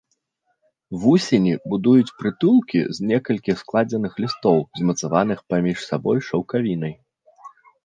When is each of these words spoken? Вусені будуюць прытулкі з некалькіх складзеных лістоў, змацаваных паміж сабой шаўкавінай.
Вусені 1.01 1.51
будуюць 1.73 2.15
прытулкі 2.21 2.81
з 2.99 3.11
некалькіх 3.11 3.55
складзеных 3.63 4.17
лістоў, 4.25 4.57
змацаваных 4.81 5.39
паміж 5.55 5.77
сабой 5.93 6.17
шаўкавінай. 6.31 6.93